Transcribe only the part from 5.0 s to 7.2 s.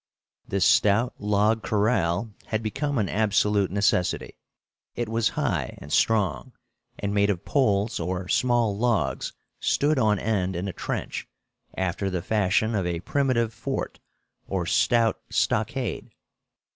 was high and strong, and